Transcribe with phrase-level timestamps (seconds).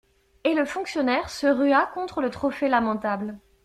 [0.43, 3.37] Et le fonctionnaire se rua contre le trophée lamentable.